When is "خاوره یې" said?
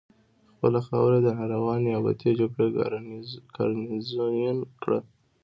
0.87-1.23